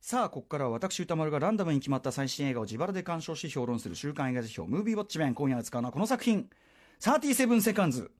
[0.00, 5.34] さあ、ここからは私歌丸がランダムに決まった最新映画を自腹で鑑賞し評論する週刊映画辞表、ムービーウォッチメン。
[5.34, 6.48] 今夜扱うのはこの作品、
[7.00, 8.12] 37セカンズ。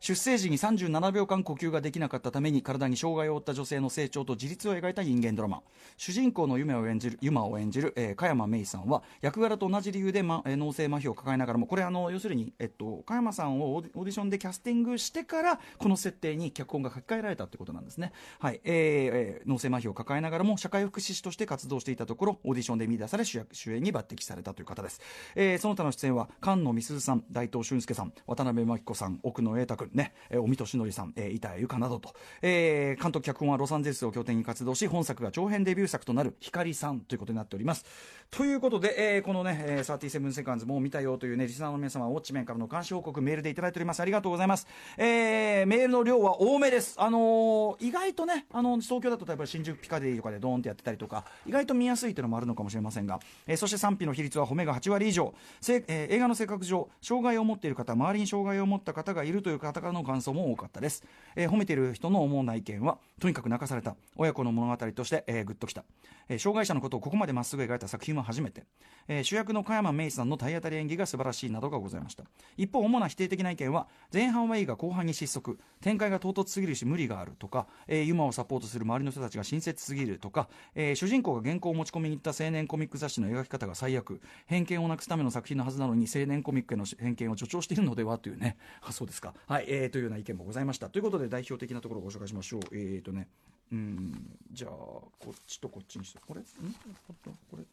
[0.00, 5.62] 出生時に37秒間呼吸ができなかったために体に障害を負った女性の成長と自立を描いた人間ドラマ。
[5.96, 25.00] 主人公の夢を演じるユマを演じる、えー、加山芽衣さんは役柄と同じ理由で、まえー、脳性麻痺を抱えながらもこれあの要するに、えっと、加山さんをオーディションでキャスティングしてからこの設定に脚本が書き換えられたってことなんですね、はいえーえー、脳性麻痺を抱えながらも社会福祉士として活動していたところオーディションで見出され主役主演に抜擢されたという方です、
[25.34, 37.84] えー、その他の出演は菅野美鈴さん大東俊介さん渡辺真紀子さん奥野瑛太君ね、えー、お見俊則さん、えー、板谷由香などと、えー、監督脚本はロサンゼルスを拠点に活動し本作が長編デビュー作となる光さんということになっております。
[38.30, 44.00] ということで、えー、このね、えー、37セカンズもう見たよというねリスナーの皆様ウォッチメンからの監視報告メールでいただいております。
[44.00, 46.96] ありがとうございます、えー、メールの量は多めです。
[46.98, 55.34] あのー、意外とねあの東京だと例えば新宿ピカデリーとかでドーンってやってたりとか意外と見やすいというのもあるのかもしれませんが、えー、そして賛否の比率は褒めが8割以上。
[55.60, 65.84] せ、えー、映画の性格上障害を持っている方周りに障害を持った方がいるという方からの感想も多かったです、えー、褒めている人の思うな意見はとにかく泣かされた親子の物語として、えー、グッときた、
[66.28, 68.64] えー、障害者のことをここまでまっすぐ描いた作品は初めて、
[69.08, 72.24] えー、主役の加山芽衣さんの体当たり演技が素晴らしいなどがございました。
[72.56, 75.58] 一方主な否定的な意見は前半はいいが後半に失速。
[75.80, 84.20] 展開が唐突すぎるし無理があるとか、えー、ユマをサポートする周りの人たちが親切すぎるとか、えー、主人公が原稿を持ち込みに行った青年コミック雑誌の描き方が最悪。
[84.46, 88.56] 偏見をなくすための作品のはずなのに青年コミックへの偏見を助長しているのではというね。
[88.82, 89.34] あそうですか。
[89.46, 90.88] はい、えー、というような意見もございました。
[90.88, 92.60] ということで代表的なところをご紹介しましょう。
[92.72, 93.28] えっ、ー、とね
[93.72, 96.40] うんじゃあこっちとこっちにしてこれ？
[96.40, 96.44] ん？
[96.44, 97.64] これ？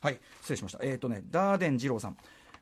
[0.00, 0.78] はい失礼しました。
[0.82, 2.16] えっ、ー、とねダーデン二郎さん。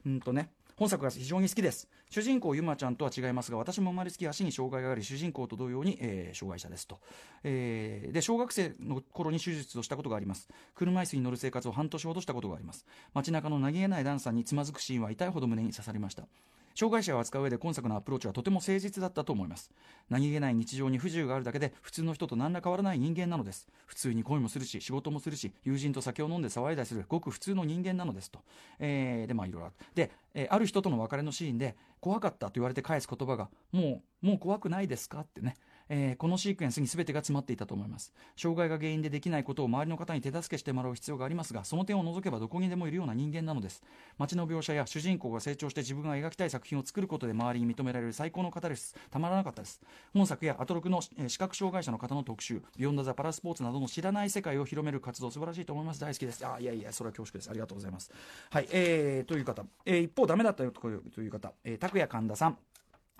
[0.07, 1.89] うんとね本作が非常に好きです。
[2.09, 6.99] 主人公ゆまちゃんとは違いますが私も生まれつき足に障害があり主人公と同様に、えー、障害者ですと、
[7.45, 10.49] えー、で小学生の頃に手術をしたことがあります。
[10.75, 12.87] 車椅子に乗る生活を半年ほどしたことがあります。
[13.13, 16.27] 街中の何気ないダンサーにつまずくシーンは痛いほど胸に刺さりました。
[16.75, 19.71] 障害者を扱う上で今作のアプローチはとても誠実だったと思います。
[20.09, 23.69] 何気ない日常に不自由があるだけで普通の人と何ら変わらない人間なのです。
[23.87, 27.05] 普通に恋もするし仕事もするし友人と酒を飲んで騒いだりする。
[27.09, 28.41] ごく普通の人間なのですと、
[28.79, 35.21] えー、でまあいろいろあで、えー、ある人との別れのシーンで怖かったと言われて返す言葉がもうもう怖くないですか？
[35.21, 35.57] ってね。
[35.93, 38.15] えー、このシークエンスに全てが詰まっていたと思います。
[38.37, 43.83] 障害が原因でできないことを周りの方に手助けしてもらう必要がありますがその点を除けばどこにでもいるような人間なのです。
[44.17, 49.81] 街の描写や主人公が成長して自分が描きたい作品を作ることで周りに認められる最高の方ですたまらなかったです。
[50.15, 56.01] 本作やアトロクの、えー、視覚障害者の方の特集ビヨンド・ザ・パラスポーツなどの知らない世界を広める活動素晴らしいと思います。
[56.01, 56.47] 大好きです。
[56.47, 57.51] あいやいやそれは恐縮です。
[57.51, 58.13] ありがとうございます。
[58.51, 62.59] はいえー、という方、えー、一方ダメだったよという方、えー、拓也神田さん。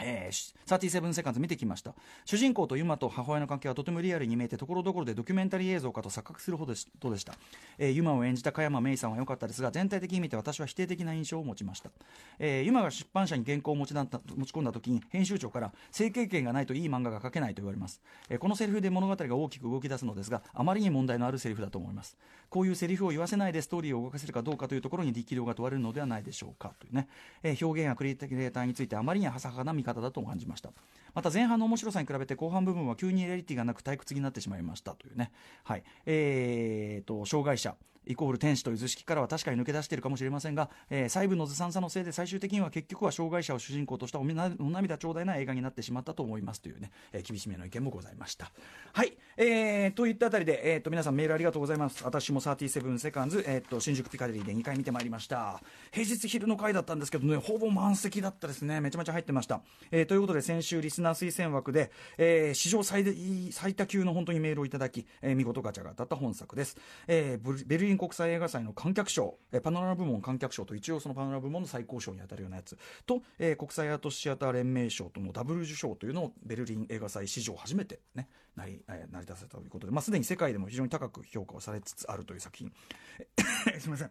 [0.03, 1.95] えー、37セカンズ見てきました。
[2.25, 7.35] 主人公とユマと母親の関係はとてもリアルに見えてところどころでドキュメンタリー映像かと錯覚するほどでした、
[7.79, 11.91] えー、ユマを演じた加山芽衣さんは良かったですが全体的に見て私は否定的な印象を持ちました、
[12.39, 22.17] えー、ユマが出版社に原稿を持ちった持ち込んだ時に編集長から性経験がないといい漫画が描けないと言われます、えー、このセリフで物語が大きく動き出すのですがあまりに問題のあるセリフだと思います。
[22.49, 26.75] こういうセリフを言わせないでストーリーを動かせるかどうかというところに力量が問われるのではないでしょうか。
[26.81, 27.09] というね、
[27.45, 30.71] えー、表現やクリエイターについてあまりに浅はかな見方だと感じました。
[31.15, 35.33] また前半の面白さに比べて後半部分は急にエリティがなく退屈になってしまいましたというね、
[35.65, 35.83] はい。
[36.07, 37.75] えーと、障害者。
[38.07, 48.51] イコール天使という図式からは確かに抜け出しているかもしれませんが、えー、細部のずさんさのせいで最終的には結局は障害者を主人公としたお涙頂戴な映画になってしまったと思いますというね、えー、厳しめの意見もございました。
[48.93, 52.03] はい、えー、といったあたりで、えーと、皆さんメールありがとうございます。
[52.05, 55.63] 私も37セカンズ、えーと、新宿ピカデリーで2回見てまいりました。
[55.93, 58.81] 平日昼の回だったんですけどねほぼ満席だったですね。
[58.81, 63.05] めちゃめちゃ入ってました、えー、ということで先週リスナー推薦枠で、えー、史上最
[63.53, 72.79] 最多級の本当にメールをいただき、えー、見事ガチャが当たった本作です、えー、ベルリン国際映画祭の観客賞、え、パノラマ部門観客賞と一応そのパノラマ部門の最高賞に当たるようなやつ。
[73.07, 82.73] と、えー、国際アートシアター連盟賞とのダブル受賞というのをベルリン映画祭史上初めてね成り,、えー、成り立たせたということで、まあ、すでに世界でも非常に高く評価をされつつあるという作品。
[83.79, 84.11] すみません。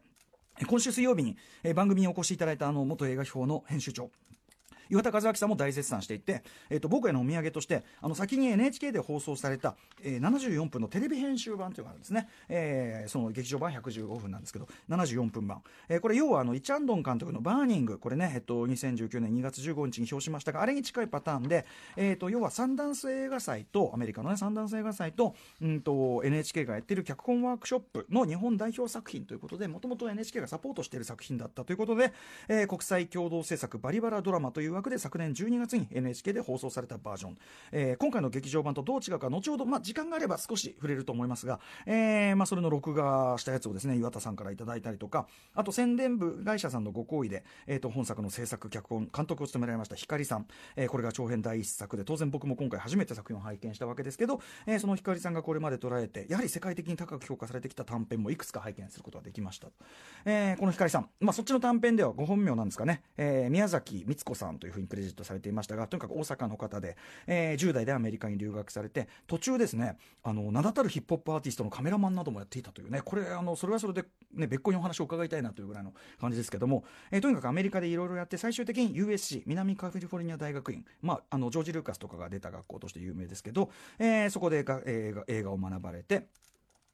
[0.68, 4.12] 今週水曜日に、え、番組にお越しいただいたあの元映画秘宝の編集長
[4.90, 21.66] 岩田和明さんも大絶賛していて、えーと、僕へのお土産としてあの先に NHK で放送された、えー、74分のテレビ編集版というのがあるんですね、えー、その劇場版115分なんですけど74分版、えー、これ要はあのイチャンドン監督の「バーニング」これね、えっと、2019年2月15日に表しましたがあれに近いパターンで、
[21.96, 32.14] えーと、要はサンダンス映画祭とアメリカの、ね、サンダンス映画祭と,、うんと、NHK がやっている脚本ワークショップの日本代表作品ということでもともと NHK がサポートしている作品だったということで、
[32.48, 37.38] えー、国際共同制作バリバラドラマという枠で昨年12月に NHK で放送されたバージョン、
[37.72, 59.68] えー、今回の劇場版とどう違うか後ほど、まあ、時間があれば少し触れると思いますが、えーまあ、それの録画したやつをですね岩田さんからいただいたりとかあと宣伝部会社さんのご好意で、えー、と本作の制作脚本監督を務められました光さん、えー、これが長編第一作で当然僕も今回初めて作品を拝見したわけですけど、えー、その光さんがこれまで捉えてやはり世界的に高く評価されてきた短編もいくつか拝見することができました、
[60.26, 84.82] えー、この光さん、まあ、そっちの短編ではご本名なんですかね、えー、宮崎光子さんというふうにクレジットされていましたがとにかく大阪の方で、えー、10代でアメリカに留学されて途中ですねあの名だたるヒップホップアーティストのカメラマンなどもやっていたというねこれあのそれはそれで、ね、別個にお話を伺いたいなというぐらいの感じですけども、えー、とにかくアメリカでいろいろやって最終的に USC 南カリフォルニア大学院、まあ、あのジョージ・ルーカスとかが出た学校として有名ですけど、えー、そこで映画
[85.28, 86.28] 映画を学ばれて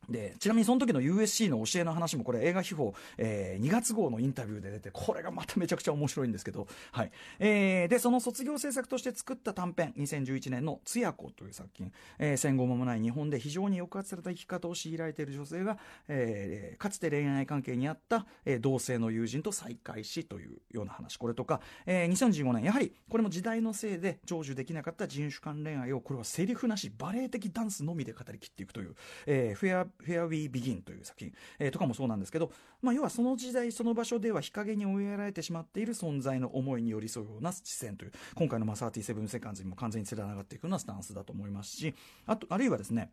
[0.09, 7.11] でちなみにその時の USC の教えの話もこれ映画秘宝、えー、2月号のインタビューで出てこれがまためちゃくちゃ面白いんですけど、はい。
[7.39, 15.77] えー、でその卒業制作として作った短編2011年の「つや子」という作品、えー、戦後間もない日本で非常に抑圧された生き方を強いられている女性が、
[16.07, 21.17] えー、かつて恋愛関係にあった、えー、同性の友人と再会しというような話。
[21.17, 32.51] これとか、えー、2015年やはりこれも時代のせいで成就できなかった人種間恋愛をこれはセリフなしバレエ的ダンスのみで語りきっていくという、えー、フェアフェアウィー・ビギンという作品、えー、とかもそうなんですけど、
[32.81, 41.95] まあ、要はその時代その場所では日陰に追いやられてしまっている存在の思いに寄り添うような視線という今回のまあ37セカンズにも完全に連ながっていくようなスタンスだと思いますし
[42.25, 43.11] あとあるいはですね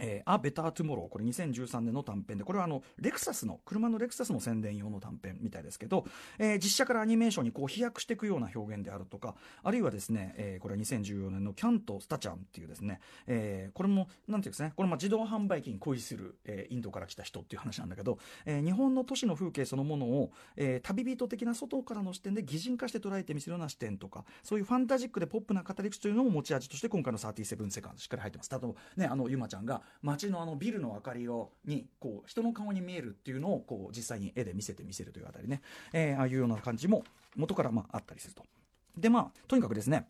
[0.00, 6.04] えー、A Better Tomorrow これ2013年の短編でこれはあのレクサスの車のレクサスの宣伝用の短編みたいですけど、
[6.38, 28.52] えー、実写からアニメーションにこう飛躍していくような表現であるとかあるいはですね、えー、これは2014年のキャント・スタちゃんっていうですね、えー、これもなんていうんですねこれまあ自動販売機に恋する、えー、インドから来た人っていう話なんだけど、えー、日本の都市の風景そのものを、えー、旅人的な外からの視点で擬人化して捉えてみせるような視点とかそういうファンタジックでポップな語り口というのも持ち味として今回の37セカンドしっかり入ってます。
[28.54, 35.62] あとねあのゆまちゃんが街のあのビルの明かりをにこう人の顔に見えるっていうのをこう実際に絵で見せて見せるというあたりね、
[35.92, 37.04] えー、ああいうような感じも
[37.34, 38.44] 元からまああったりすると。
[38.96, 40.06] でまあとにかくですね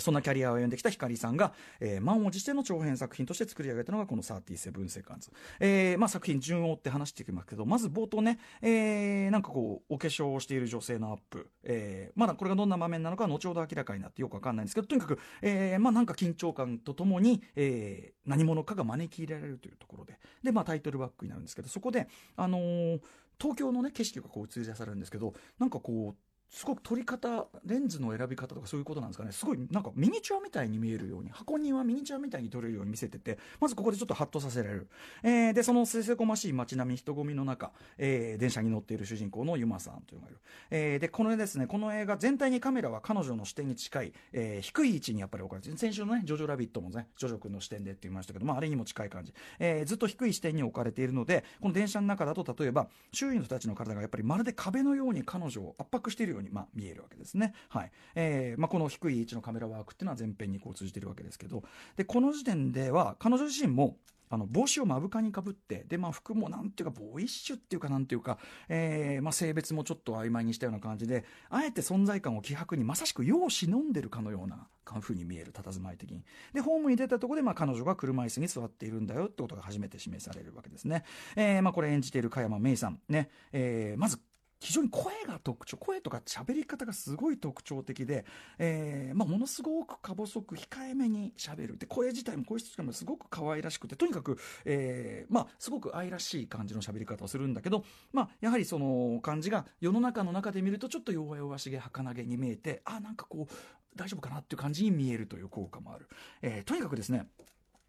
[0.00, 5.30] そんなキャリアを歩んできた光さんが、えー、満を持しての長編作品として作り上げたのがこの37セカンズ。
[5.60, 11.50] えー、まあ作品順を追って話していきますけど、まず冒頭ね、えー、なんかこう、お化粧をしている女性のアップ。
[11.64, 23.00] えー、まだこれがどんな場面なのか後ほど明らかになってよくわかんないんですけど、とにかく、えー、まあなんか緊張感とともに、えー、何者かが招き入れられるというところで、で、まあタイトルバックになるんですけど、そこで、あのー、
[23.38, 29.32] 東京のね、景色がこう映し出されるんですけど、なんかこう、すごく撮り方レンズの選び方とかそういうことなんですかね。
[29.32, 34.88] すごいなんかミニチュアみたいに見えるように箱庭ミニチュアみたいに撮れるように見せててまずここでちょっとハッとさせられる、
[35.22, 40.40] えー、でそのせせこましい街並み人混みの中、えー、電車に乗っている主人公のユマさんというのがいる、
[40.70, 57.54] えー、でこのですねこの映画全体にカメラは彼女の視点に近い、えー、低い位置にやっぱり置かれて先週のねジョジョラビットもねジョジョ君の視点でって言いましたけど、まあ、あれにも近い感じ、えー、ずっと低い視点に置かれているのでこの電車の中だと例えば周囲の人たちの体がやっぱりまるで壁のように彼女を圧迫しているよように、まあ、見えるわけですね。
[57.68, 57.92] はい。
[58.14, 61.62] えーまあ、この低い位置のカメラワークっていうのは前編にこう通じてるわけですけど。
[61.96, 63.96] でこの時点では彼女自身も
[64.28, 68.38] あの帽子を目深にかぶってで、まあ、服もなんていうかボーイッシュっていうかなんていうか、
[68.68, 74.66] えーまあ、性別もちょっと曖昧にしたような感じであえて存在感を希薄にまさしく世を忍んでるかのような
[75.00, 76.24] ふうに見える佇まい的に。
[76.52, 81.04] でホームに出たところで、まあ、彼女が車椅子に座っているんだよってことが初めて示されるわけですね、
[81.36, 84.18] えーまあ、これ演じている加山芽衣さんね、えー、まず
[84.66, 88.24] 非常に声が特徴声とか喋り方がすごい特徴的で、
[88.58, 91.78] えーまあ、ものすごくか細く控えめに喋る。
[91.78, 103.54] で声自体も声質とかもすごく可愛らしくてとにかく、えーまあ、すごく愛らしい感じの喋り方をするんだけど、まあ、やはりその感じが世の中の中で見るとちょっと弱々しげ儚げに見えてあなんかこう
[103.94, 106.08] 大丈夫かなっていう感じに見えるという効果もある、
[106.42, 107.28] えー、とにかくですね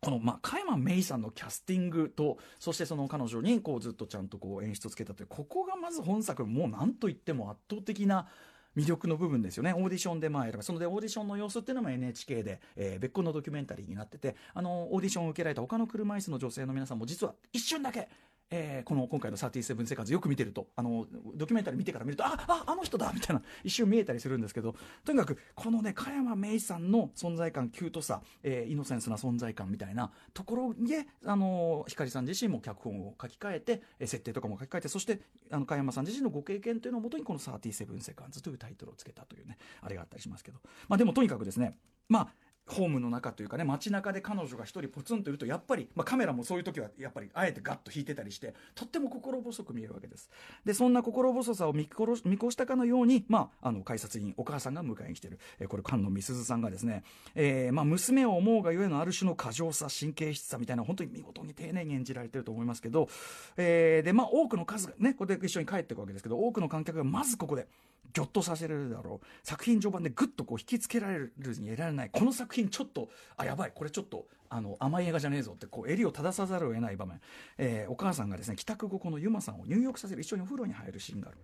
[0.01, 8.27] この、まあ、加山芽衣さんのキャスティングと、そしてその彼女に、こう、ずっとちゃんとこう、演出をつけたという、ここがまず本作、もう何と言っても圧倒的な、
[8.77, 9.73] 魅力の部分ですよね。
[9.73, 18.07] オーディションでまあ選ばそのでオーディションの様子っていうのも NHK で、えー、別個のドキュメンタリーになってて、あの、オーディションを受けられた他の車椅子の女性の皆さんも実は一瞬だけ、
[18.49, 35.19] えー、この今回の37セカンズよく見てるとあのドキュメンタリー見てから見るとあああの人だみたいな一瞬見えたりするんですけどとにかくこのね加山芽衣さんの存在感キュートさ、えー、イノセンスな存在感みたいなところであの光さん自身も脚本を書き換えて、え、設定とかも書き換えてそして
[35.51, 40.59] あの加山さん自身のご経験というのをもとにこの37セカンズというタイトルをつけたというねあれがあったりしますけど。
[40.87, 41.75] まあでもとにかくですね
[42.07, 42.27] まあ
[42.67, 50.29] ホームの中というかね街中で彼女が一人ポツンといるとやっぱり、まあ、カメラもそういう時はやっぱりあえてガッと引いてたりしてとっても心細く見えるわけです。
[50.65, 57.03] でそんな心細さを見殺見越したかのように、まあ、あの改札員お母さんが迎えに来てる、えー、これ菅野美鈴さんがですね、
[57.35, 63.07] えーまあ、娘を思うがゆえのある種の過剰さ神経質さみたいな本当に見事に丁寧に演じられてると思いますけど、
[63.55, 67.67] えー、でまあ多くの数がねこれで一緒に帰っていくわけですけど多くの観客がまずここで
[68.13, 69.27] ぎょっとさせられるだろう。
[69.43, 77.19] 作品序盤でぐっとこう引きつけられるに得られないこの作品ちょっとあやばいこれちょっとあの甘い映画じゃねえぞってこう襟を正さざるを得ない場面、
[77.57, 81.37] えー、お母さんがですね帰宅後このユマさんを入浴させる一緒にお風呂に入るシーンがある。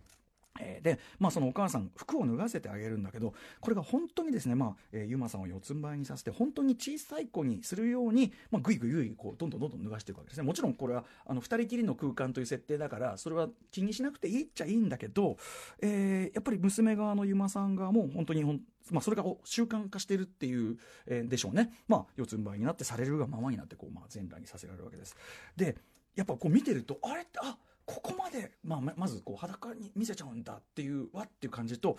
[0.60, 15.38] えー、で、まあ、そのお母さん服を脱がせてあげるんだけどこれが本当にですね、まあえー、ユマさんを四つん這いにさせて本当に小さい子にするように、まあ、ぐいぐいぐいこうどんどんどんどん脱がしていくわけですねもちろんこれはあの2人きりの空間という設定だからそれは気にしなくていいっちゃいいんだけど、
[15.82, 21.72] えー、やっぱり娘側のユマさん側も本当にほんまあ、それが習慣化してるっていう、えー、でしょうね。
[21.88, 25.16] まあ、四つん這いになってされるがままになって、こう、まあ、全裸にさせられるわけです。
[25.56, 25.78] で、
[26.16, 31.98] やっぱこう見てると、あれって、あここまで、まあ、まずこう裸に見せちゃうんだっていうわっていう感じと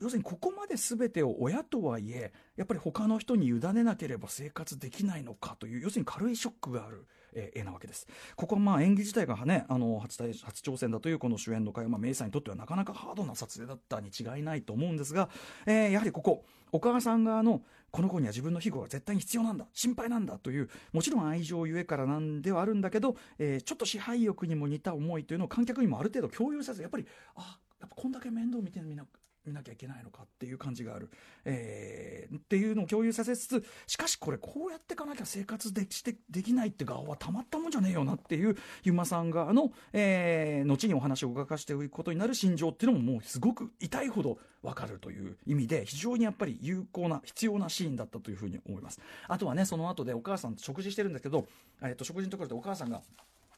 [0.00, 7.06] 要するにここまで全てを親とはいえやっぱり他の人に委ねなければ生活できないのかという要するに軽いショックがある。
[7.34, 8.06] えー、絵なわけです
[8.36, 15.28] ここはまあ演技自体がねあの初初挑戦だというこの主演の会、まあ、メイさんにとってはなかなかハードな撮影だったに違いないと思うんですが、
[15.66, 19.66] えー、やはりここお母さん側のこの子には自分の庇護が絶対に必要なんだ。
[19.72, 29.04] 心配なんだというもちろん愛情ゆえからなんではあるんだけど、えー、ちょっと支配欲にも似た思いというのを観客にもある程度共有させやっぱりあやっぱこんだけ面倒見てみんな
[29.48, 31.10] 見なきゃいけないのかっていう感じがある、
[31.44, 49.00] えー、っていうのを共有させつつしかしこれこうやっていかなきゃ生活でしてできないって側はたまったもんじゃねえよなっていうゆまさん側の、えー、後にお話を伺かしていくことになる心情っていうのももうすごく痛いほど分かるという意味で非常にやっぱり有効な必要なシーンだったというふうに思います。
[49.26, 51.46] あとはねその後でお母さんと食事してるんだけど、
[51.82, 53.00] えー、と食事のところでお母さんが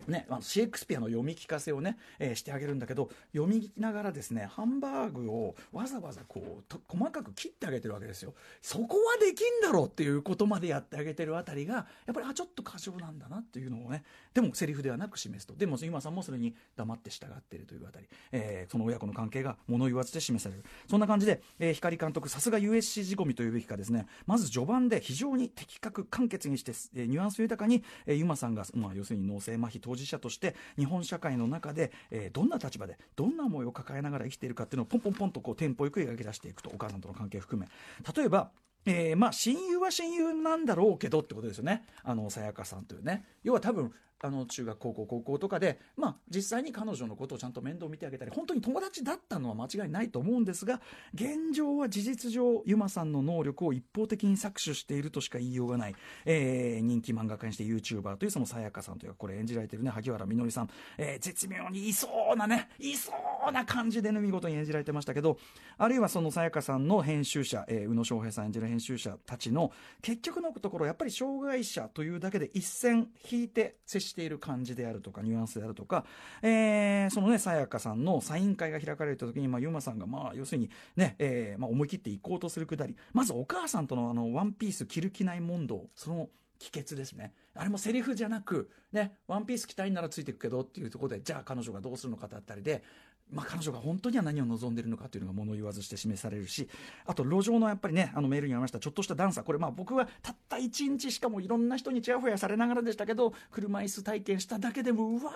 [0.07, 8.35] ね、あのシェイクスピアの読み聞かせをね、えー、してあげるんだけど読み聞きながらですねハンバーグをわざわざこう細かく切ってあげてるわけですよ。
[8.63, 14.05] そこはできんだろうっていうことまでやってあげてるあたりがやっぱりあちょっと過剰なんだなっていうのをね
[14.35, 15.55] でもセリフではなく示すと。
[15.55, 20.65] でも今さんもそれに黙って従っているというあたり、えー、その親子の関係が物言わずで示される。
[20.89, 24.07] そんな感じで、えー、光監督さすが USC 仕込みというべきかですね。
[24.27, 37.69] まず序盤で非常に的確簡潔にして、えー、ニュアンス豊かに、えー、ユマさんが、まあ、要するに脳性麻痺当事者として日本社会の中で、えー、どんな立場でどんな思いを抱えながら生きているかっていうのをポンポンポンとこうテンポよく描き出していくとお母さんとの関係含め。
[38.17, 38.51] 例えば
[38.87, 41.85] えー、まあ親友は親友なんだろうけどってことですよね。
[42.03, 43.25] あのさやかさんというね。
[43.43, 43.93] 要は多分
[44.23, 50.81] あの中学高校高校とかで、まあ、実際に彼女のことをちゃんと面倒見てあげたり本当に友達だったのは間違いないと思うんですが
[51.15, 55.95] 現状は事実上ユマさんの能力を一方的に搾取しているとしか言いようがない、
[56.27, 63.13] えー、人気漫画家にして YouTuber というそのさやかさんというかこれ演じられてるね萩原みのりさん、えー、絶妙にいそうなねいそ
[63.49, 65.39] うな感じでね見事に演じられてましたけど
[65.79, 69.73] あるいはそのさやかさんの編集者、えー、宇野昌平さん演じる編集者たちの
[70.03, 76.05] 結局のところやっぱり障害者というだけで一線引いて接ししている感じであるとかニュアンスであるとか、
[76.43, 87.33] えー、そのねさやかさんのサイン会が開かれた時に、まあ、ゆまさんがまあ要するにね、えーまあ、思い切って行こうとするくだりまずお母さんとのあのワンピース着る気ない問答その帰結ですね。
[87.55, 92.85] あれもセリフじゃなく、ね、ワンピース着たいならついていくけどっていうところでじゃあ彼女がどうするのかだったりで
[93.33, 96.69] まあ、彼女が本当には何を望んでいるのかというのが物言わずして示されるし
[97.07, 105.33] あと路上のやっぱりねあのメールにありましたちょっとした段差これまあ僕はたった1日しかもいろんな人にちやほやされながらでしたけど車椅子体験しただけでもうわ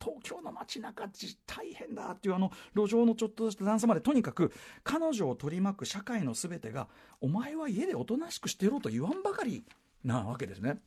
[0.00, 1.08] 東京の街中
[1.46, 4.52] 大変だっていうあの路上のちょっとした段差までとにかく
[4.84, 6.88] 彼女を取り巻く社会の全てが
[7.20, 9.64] お前は家でおとなしくしてろと言わんばかり
[10.04, 10.78] なわけですね。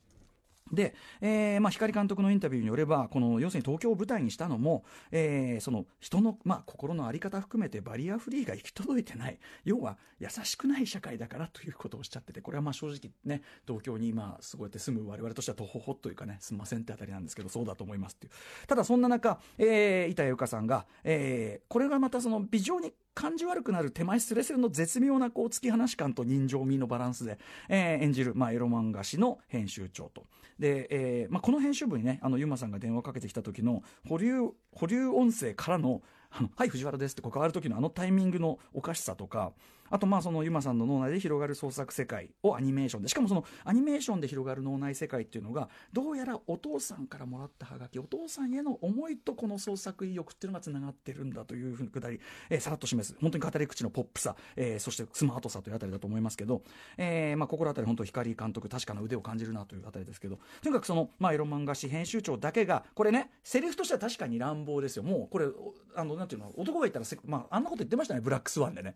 [0.72, 9.38] で、えーまあ、光監督のインタビューによればこの要するに東京を舞台にしたのも、えー、その人の、まあ、心の在り方含めてバリアフリーが行き届いてない。
[9.64, 18.32] 要は優しくない社会だからということをおっしゃっててこれはまあ正直ね東京に今すごいって住む我々としてはとほほというかねすみませんってあたりなんですけどそうだと思いますっていう。
[18.68, 30.26] ただそんな中、えー、板谷由香さんが、えー、これがまたその非常に感じ悪くなる手前すれすれの絶妙なこう突き放し感と人情味のバランスで、えー、演じる、まあ、エロ漫画誌の編集長と。
[30.60, 39.54] で、えーまあ、この編集部にねあのユマさんが電話かけてきた時の保留保留音声からの「あのはい藤原です」って関わる時のあのタイミングのおかしさとか
[39.90, 53.16] あとまあそのユマさんの脳内で広がる創作世界をアニメーションでしかもそのアニメーションで広がる脳内世界っていうのがどうやらお父さんからもらったハガキお父さんへの思いとこの創作意欲っていうのがつながってるんだというふうにくだり、えー、さらっと示す。
[53.22, 56.62] 本当に語り口のポップさ、えー、そしてスマートさというあたりだと思いますけど、
[56.98, 65.04] えーまあ、心当たり本当光監督確かな腕を感じるなというあたりですけどとにかくその、まあ、エロ漫画誌編集長だけがこれねセリフとしては確かに乱暴ですよ。
[65.04, 65.48] もうこれ
[65.96, 68.96] あのなんていうの男が言ったらまあ、あんなこと言ってましたねブラックスワンでね。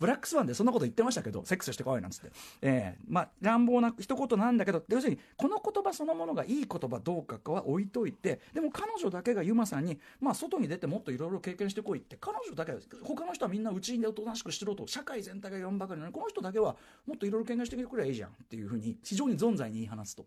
[0.00, 2.30] ブラックスワンでそんなこと言ってましたけどセックスしてこいなんつって、
[2.62, 12.72] えー、まあ乱暴な一言なんだけど要するにこの言葉そのものがいい言葉どうかかは置いといてでも彼女だけがユマさんに、まあ、外に出てもっといろいろ経験してこいって彼女だけ
[13.04, 16.76] 他の人はみんなうちでおとなしくしてろと社会全体が言わんばかりなのにこの人だけは
[17.06, 20.24] もっといろいろ経験してくればいいじゃんっていうふうに非常に存在に言い放つと。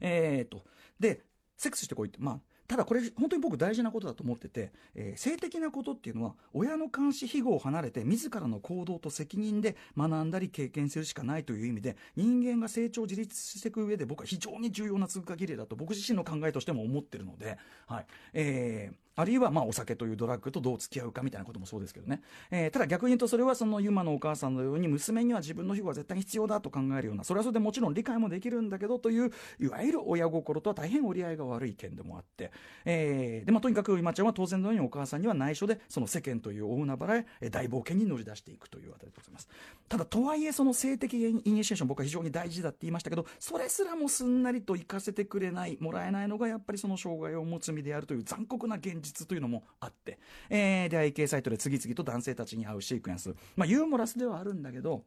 [0.00, 0.62] えーと。
[1.00, 1.22] で
[1.56, 18.06] セックスしてこいって、まあ、ただこれ本当に僕大事なことだと思ってて、えー、性的なことっていうのは親の監視庇護を離れて自らの行動と責任で学んだり経験するしかないという意味で人間が成長自立していく上で僕は非常に重要な通過儀礼だと僕自身の考えとしても思ってるので、はい。
[18.32, 32.50] えー、あるいはまあお酒というドラッグとどう付き合うかみたいなこともそうですけどね、えー、ただ逆に言うとそれはそのユマのお母さんのように娘には自分の庇護は絶対に必要だと考えるようなそれはそれでもちろん理解もできるんだけどといういわゆる親心とは大変折り合いが悪い意見でもあって、
[32.84, 39.48] えーでまあ、とにかく今ちゃんは当然のようにお母さんには内緒でその世間という大海原へ大冒険に乗り出していくというあたりでございます。
[39.88, 50.18] ただとはいえその性的イニシエーション僕は非常に大事だって言いましたけどそれすらもすんなりと行かせてくれないもらえないのがやっぱりその障害を持つ身であるという残酷な現実実というのもあって、
[50.50, 55.04] えー、出会い系サイトで次々と男性たちに会うシークエンス、まあ、ユーモラスではあるんだけど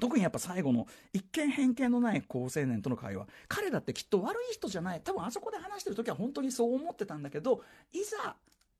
[0.00, 3.26] 特にやっぱ最後の一見偏見のない高青年との会話。
[3.48, 5.00] 彼だってきっと悪い人じゃない。
[5.02, 8.36] 多分あそこで話してる時は本当にそう思ってたんだけどいざっ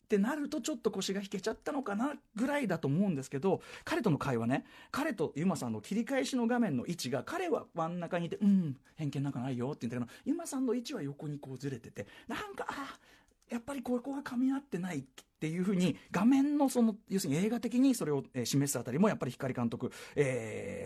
[0.09, 4.65] てなるとちょっと腰が引けちゃったのかなぐらいだと思うんですけど彼との会話ね。
[4.91, 12.07] 彼とユマさんの切り返しの画面の位置が彼は真ん中にいて「うん偏見なんかないよ」って言うんだけどユマさんの位置は横にこうずれてて。
[12.27, 12.99] なんかあ
[13.51, 15.05] やっぱりここが噛み合ってない
[15.41, 19.91] っていうふうに画面のその要するに映画的にそれを、示すあたりもやっぱり光監督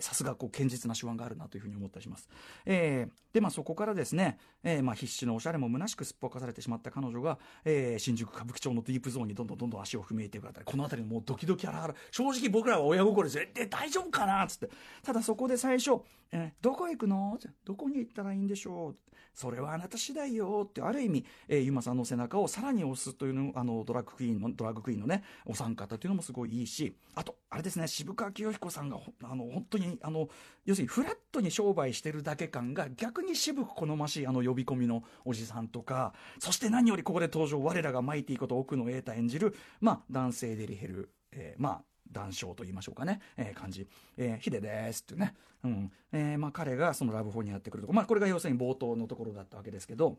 [0.01, 2.29] さすがこう堅実な手腕があるなというふうに思ったりします、
[2.65, 10.65] えー、でまあそこからですね、えー、まあ必死のおしゃれも虚しくすっぽかされてしまった彼女が、えー、新宿歌舞伎町のディープゾーンにどんどんどんどん足を踏み入れていくあたり。
[10.65, 14.71] この辺りもうドキドキあらあら正直僕らは親心ですよで大丈夫かなっつって。
[15.03, 17.39] ただそこで最初、えー、どこ行くの？
[17.65, 18.97] どこに行ったらいいんでしょう？
[19.35, 30.29] それはあなた次第よってある意味、えー、ユマさんの背中をさらに押すというのあのドラッグクイーンのドラッグクイーンのねお三方というのもすごいいいしあとあれですね渋川清彦さんがあの本当にあの
[30.65, 45.91] 要するにフラットに商売してるだけ感が逆に渋く好ましいあの呼び込みのおじさんとかそして何よりここで登場我らがマイティこと奥野瑛太演じる、まあ、男性デリヘル、えー、まあ談笑と言いましょうかね、えー、感じ、えー、ヒデですっていうね、うん。
[46.13, 50.19] えーまあ、彼がそのラブホにやってくるとこ、まあ、これが要するに冒頭のところだったわけですけど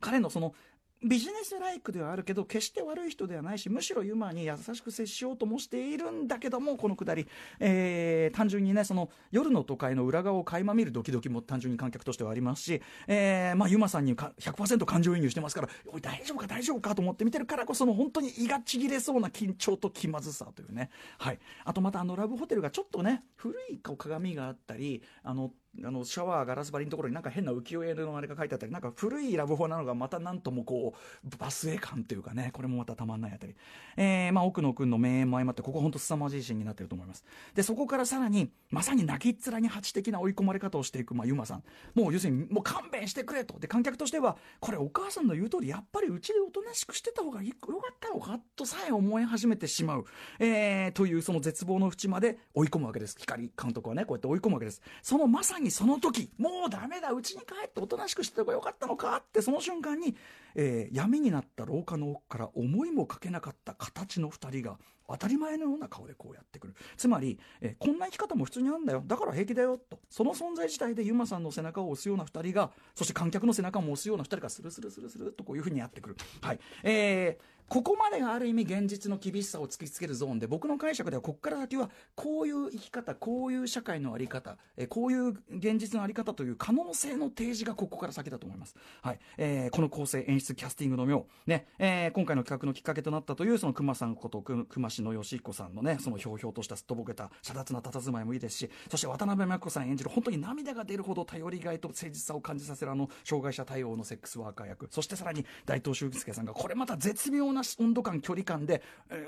[0.00, 0.54] 彼のその
[1.02, 7.26] ビジネスライクではあるけど決して悪い人ではないしむしろユマに優しく接しようともしているんだけどもこのくだり、
[7.58, 25.50] えー、単純にねその夜の都会の裏側を垣間見るドキドキも単純に観客としてはありますし、えーまあ、ユマさんに100%感情移入してますからおい大丈夫か大丈夫かと思って見てるからこその本当に胃がちぎれそうな緊張と気まずさというね、はい、あとまたあのラブホテルがちょっとね古い鏡があったりあの
[25.84, 33.54] あのシャワーガラス張りのところになんか変な浮世絵のあれが書いてあったりなんか古いラブホなのがまたなんともこうバスエ感というかねこれもまたたまんないあたり、
[33.96, 37.24] えーまあ、奥野君の名演も相まってここ本当凄まじいシーンになってると思います。
[37.54, 41.62] でそこからさらにまさに泣きっ面に蜂的な追い込まれ方をしていく、まあ、ユマさん。
[41.94, 43.58] もう要するにもう勘弁してくれと。
[43.58, 50.04] で観客としてはこれお母さんの言う通りやっぱりうちでおとなしくしてた方がよかったのかとさえ思い始めてしまう、
[50.38, 53.16] えー、というその絶望の淵まで追い込むわけです。
[53.18, 54.82] 光監督はねこうやって追い込むわけです。
[55.02, 60.16] そのまさにその時もうダメだうちに帰っておとなしくしてた方がよかったのかってその瞬間に、
[60.54, 66.74] えー、闇になった廊下の奥から思いもかけなかった形の2人が当たり前のような顔でこうやってくる。
[66.96, 69.02] つまり、えー、こんな生き方も普通にあるんだよ。
[69.04, 69.98] だから平気だよと。
[70.08, 76.16] その存在自体でユマさんの背中を押すような2人がそして観客の背中も押すような2人がスルスルスルスルとこういうふうにやってくる。
[76.40, 76.60] はい。
[76.84, 89.20] えーここまでがある意味現実の厳しさを突きつけるゾーンで僕の解釈ではここから先はこういう生き方こういう社会の在り方えこういう現実の在り方という可能性の提示がここから先だと思います、はい。
[89.38, 91.68] えー、この構成演出キャスティングの妙、ね。
[91.78, 108.82] えー、今回の企画のきっかけとなったというその熊さんこと熊東野義彦さんのねそのひょうひょうとしたすっとぼけた遮奪な佇まいもいいですしそして渡辺真子さん演じる本当に涙が出るほど頼りがいと誠実さを感じさせるあの障害者対応のセックスワーカー役そしてさらに大東修介さんがこれまた絶妙な温度感距離感で、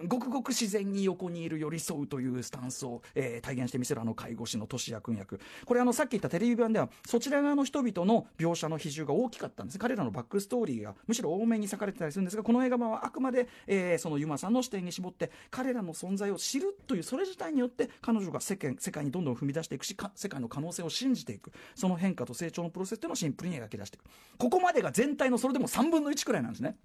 [0.07, 5.41] ごくごく自然に横にいる寄り添うというスタンスを、えー体現してみせるあの介護士の俊也君役。
[5.65, 9.79] これあのさっき言ったテレビ版ではそちら側の人々の描写の比重が大きかったんです。
[9.79, 21.53] 彼らのバックストーリーがむしろ多めに割かれてたりするんですがこの映画版はあくまで、えーそのユマさんの視点に絞って彼らの存在を知るというそれ自体によって彼女が世間世界にどんどん踏み出していくし世界の可能性を信じていく。
[21.75, 24.05] その変化と成長のプロセスというのをシンプルに描き出していく。
[24.39, 26.77] ここまでが全体のそれでも3分の1くらいなんですね。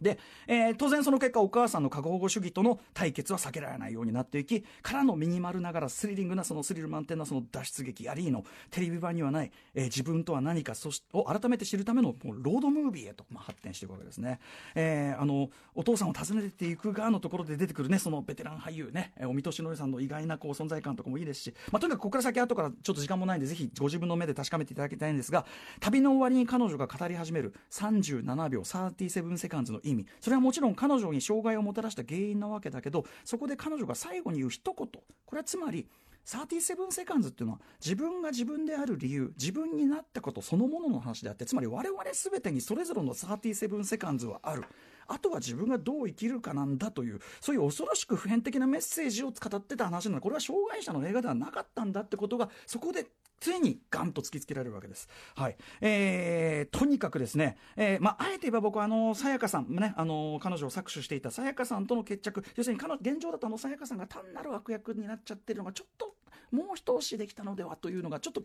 [0.00, 14.40] で、えー当然その結果お母さんの過保護主義との対決は避けられないようになっていきからのミニマルながらスリリングなそのスリル満点なその脱出劇ありのテレビ版にはない、えー自分とは何かそしを改めて知るためのもうロードムービーへと、まあ、発展していくわけですね、
[14.74, 25.44] えーあのお父さんを訪ねていく側のところで出てくるねそのベテラン俳優ねえー尾身俊則さんの意外なこう存在感とかもいいですし、まあ、とにかくここから先後からちょっと時間もないんでぜひご自分の目で確かめていただきたいんですが
[25.80, 30.06] 旅の終わりに彼女が語り始める37秒37セカンズの意味。
[30.20, 34.86] それはもちろん彼女に障害をもたらした原因なわけだけどそこで彼女が最後に言う一言。
[34.86, 35.86] これはつまり
[36.26, 44.64] 37セカンズっていうのは自分が自分である理由自分になったことそのものの話であってつまり我々全てにそれぞれの37セカンズはある。
[45.08, 53.06] あとは自分がどう生きるかなんだというそういう恐ろしく普遍的なメッセージを語ってた話なのこれは障害者の映画ではなかったんだってことがそこで
[53.40, 55.08] ついにガンと突きつけられるわけです。
[55.34, 55.56] はい。
[55.80, 66.14] えー、とにかくですね、えー、まあ、あえて言えば僕はあの、さやかさん、ね、あの、彼女を搾取していたさやかさんとの決着、要するに彼女、現状だとあのさやかさんが単なる悪役になっちゃってるのがちょっと、
[66.50, 68.42] もう一押しできたのではというのがちょっと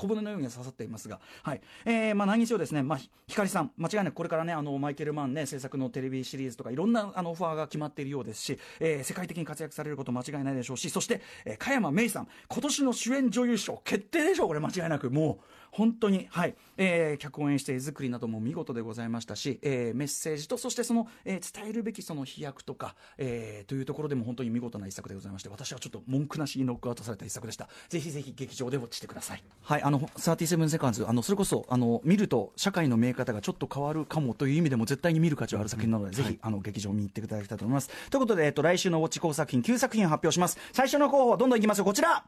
[0.00, 1.60] 小舟のように刺さっていますが、はい。
[1.84, 15.44] えーまあ、何にせよですね、まあ、光さん、間違いなくこれからね、あのマイケル・マンね、制作のテレビシリーズとか、いろんなあのオファーが決まっているようですし、えー世界的に活躍されること間違いないでしょうし、そして、えー加山芽衣さん、今年の主演女優賞、決定でしょう、これ、間違いなく、もう。
[15.72, 16.56] 本当に、はい。
[16.76, 27.68] えー脚本演出絵作りなども見事でございましたし、えーメッセージとそしてその、えー伝えるべきその飛躍とか、えーというところでも本当に見事な一作でございまして私はちょっと文句なしにノックアウトされた一作でした。
[27.88, 29.44] ぜひぜひ劇場でウォッチしてください。
[29.62, 29.82] はい。
[29.90, 37.58] あの37セカンズあのそれこそあの見ると社会の見え方がちょっと変わるかもという意味でも絶対に見る価値はある作品なので、ぜひ、あの劇場見に行っていただきたい。
[37.58, 40.58] と思いますということで、えっと、来週のウォッチ候補作品9作品を発表します。
[40.72, 42.22] 最初の候補どんどんいきますよこちら。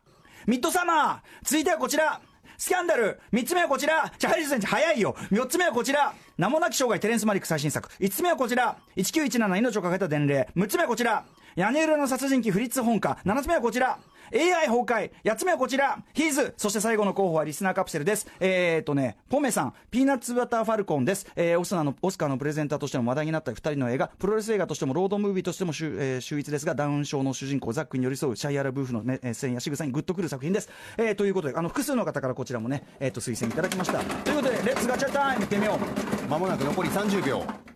[0.46, 1.18] ミッドサマー。
[1.44, 2.20] 続いてはこちら。
[2.59, 3.20] スキャンダル。
[3.31, 4.12] 三つ目はこちら。
[4.18, 5.14] じゃあ、ハリスさん早いよ。
[5.31, 6.12] 四つ目はこちら。
[6.37, 7.88] 名もなき生涯テレンス・マリック最新作。
[8.01, 8.77] 五つ目はこちら。
[8.96, 10.48] 1917命をかけた伝令。
[10.57, 11.25] 六つ目はこちら。
[11.55, 13.18] 屋根裏の殺人鬼フリッツ本家。
[13.25, 13.98] 七つ目はこちら
[14.33, 15.11] AI 崩壊。
[15.25, 15.99] 八つ目はこちら。
[16.15, 16.55] ヒーズ。
[16.57, 18.27] そして最後の候補はリスナーカプセルです。
[18.41, 19.75] えーとねポメさん。
[19.91, 24.09] ピーナッツバターファルコンです、えーオスカーのオスカーのプレゼンターとしても話題になった2人の映画。
[24.19, 33.99] プロレス映画としてもロードムービーとしても秀,、えー秀逸ですがダウン症の主人公ザックに寄り添うシャイアラ・ブーフの、ね、えー出演や仕草にグッとくる作品です、えーということであの複数の方からこちらもね、えー、と推薦いただきました。
[33.99, 35.79] ということで Let's ガチャタイムいってみよ
[36.27, 36.29] う。
[36.29, 37.72] まもなく残り30秒。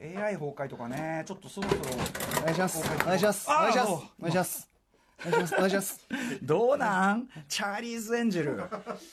[0.00, 1.80] AI 崩壊とかねちょっとそろそろ
[2.42, 2.78] お願いします。
[3.02, 3.48] お願いします。
[3.50, 4.08] お願いします。
[4.20, 4.68] お願いします。
[5.26, 5.54] お願いします。
[5.54, 6.00] お願いします。
[6.42, 7.28] どうなん？
[7.48, 8.62] チャーリーズ・エンジェル。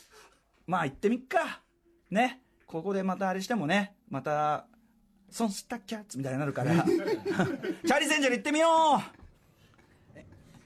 [0.68, 1.62] まあ行ってみっか。
[2.12, 2.42] ね。
[2.68, 3.96] ここでまたあれしてもね。
[4.10, 4.68] また
[5.32, 6.72] ソンスタキャッツみたいになるから。
[6.86, 8.68] チャーリーズ・エンジェル行ってみよ
[8.98, 9.25] う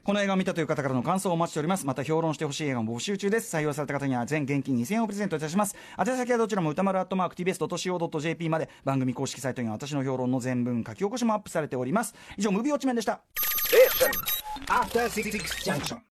[0.10, 1.86] この映画を見たという方からの感想をお待ちしております。
[1.86, 3.56] また評論してほしい映画も募集中です。
[3.56, 5.76] 採用された方には全現金2000円をプレゼントいたします。
[6.00, 12.16] 宛先はどちらも歌丸アットマーク TBS.CO.JP まで番組公式サイトには私の評論の全文書き起こしもアップされております。
[12.38, 13.22] 以上ムービーウォッチメンでした。
[14.68, 15.30] After Six
[15.64, 16.00] Junction.